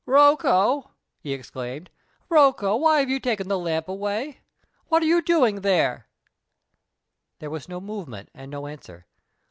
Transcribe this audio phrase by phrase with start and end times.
[0.07, 1.91] "Rocco!" he exclaimed,
[2.27, 4.39] "Rocco, why have you taken the lamp away?
[4.87, 6.07] What are you doing there?"
[7.37, 9.05] There was no movement and no answer.